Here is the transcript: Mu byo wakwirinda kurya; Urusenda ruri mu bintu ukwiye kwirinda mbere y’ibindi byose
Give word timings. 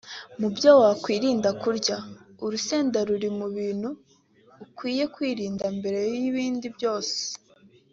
Mu 0.39 0.47
byo 0.55 0.71
wakwirinda 0.81 1.49
kurya; 1.61 1.97
Urusenda 2.45 2.97
ruri 3.07 3.29
mu 3.37 3.47
bintu 3.55 3.89
ukwiye 4.65 5.03
kwirinda 5.15 5.65
mbere 5.77 5.99
y’ibindi 6.21 6.67
byose 6.75 7.17